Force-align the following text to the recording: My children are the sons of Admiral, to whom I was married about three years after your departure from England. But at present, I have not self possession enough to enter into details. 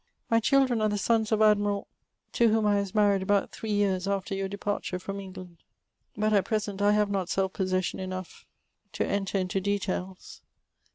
My 0.31 0.39
children 0.39 0.81
are 0.81 0.89
the 0.89 0.97
sons 0.97 1.31
of 1.31 1.43
Admiral, 1.43 1.87
to 2.31 2.49
whom 2.49 2.65
I 2.65 2.79
was 2.79 2.95
married 2.95 3.21
about 3.21 3.51
three 3.51 3.69
years 3.69 4.07
after 4.07 4.33
your 4.33 4.47
departure 4.47 4.97
from 4.97 5.19
England. 5.19 5.57
But 6.17 6.33
at 6.33 6.45
present, 6.45 6.81
I 6.81 6.93
have 6.93 7.11
not 7.11 7.29
self 7.29 7.53
possession 7.53 7.99
enough 7.99 8.47
to 8.93 9.05
enter 9.05 9.37
into 9.37 9.61
details. 9.61 10.41